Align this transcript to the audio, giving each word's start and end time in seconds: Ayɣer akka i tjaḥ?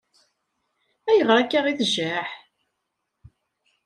Ayɣer 1.09 1.37
akka 1.41 1.59
i 1.71 1.73
tjaḥ? 1.79 2.29